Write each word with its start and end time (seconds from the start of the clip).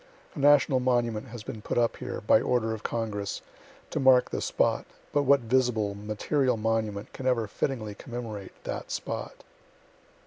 A 0.33 0.39
national 0.39 0.79
monument 0.79 1.27
has 1.27 1.43
been 1.43 1.61
put 1.61 1.77
up 1.77 1.97
here, 1.97 2.21
by 2.21 2.41
order 2.41 2.73
of 2.73 2.81
Congress, 2.81 3.43
to 3.91 3.99
mark 3.99 4.31
the 4.31 4.41
spot 4.41 4.87
but 5.13 5.21
what 5.29 5.41
visible, 5.41 5.93
material 5.93 6.57
monument 6.57 7.13
can 7.13 7.27
ever 7.27 7.45
fittingly 7.47 7.93
commemorate 7.93 8.53
that 8.63 8.89
spot?) 8.89 9.43